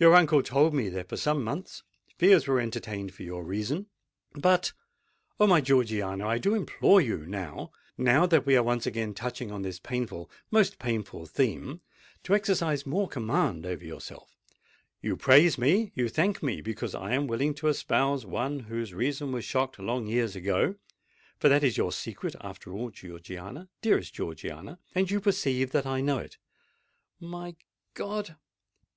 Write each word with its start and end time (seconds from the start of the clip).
Your 0.00 0.16
uncle 0.16 0.42
told 0.42 0.74
me 0.74 0.88
that 0.88 1.08
for 1.08 1.16
some 1.16 1.44
months 1.44 1.84
fears 2.18 2.48
were 2.48 2.58
entertained 2.60 3.14
for 3.14 3.22
your 3.22 3.44
reason: 3.44 3.86
but——Oh! 4.32 5.46
my 5.46 5.60
Georgiana, 5.60 6.26
I 6.26 6.38
do 6.38 6.56
implore 6.56 7.00
you 7.00 7.18
now—now 7.18 8.26
that 8.26 8.46
we 8.46 8.56
are 8.56 8.64
once 8.64 8.84
again 8.84 9.14
touching 9.14 9.52
on 9.52 9.62
this 9.62 9.78
painful—most 9.78 10.80
painful 10.80 11.26
theme—to 11.26 12.34
exercise 12.34 12.84
more 12.84 13.06
command 13.06 13.64
over 13.64 13.84
yourself. 13.84 14.36
You 15.00 15.16
praise 15.16 15.56
me—you 15.56 16.08
thank 16.08 16.42
me, 16.42 16.60
because 16.60 16.92
I 16.96 17.12
am 17.14 17.28
willing 17.28 17.54
to 17.54 17.68
espouse 17.68 18.26
one 18.26 18.58
whose 18.58 18.92
reason 18.92 19.30
was 19.30 19.44
shocked 19.44 19.78
long 19.78 20.08
years 20.08 20.34
ago;—for 20.34 21.48
that 21.48 21.62
is 21.62 21.76
your 21.76 21.92
secret, 21.92 22.34
after 22.40 22.72
all, 22.72 22.90
Georgiana—dearest 22.90 24.12
Georgiana;—and 24.12 25.12
you 25.12 25.20
perceive 25.20 25.70
that 25.70 25.86
I 25.86 26.00
know 26.00 26.18
it!" 26.18 26.38
"My 27.20 27.54
God! 27.94 28.34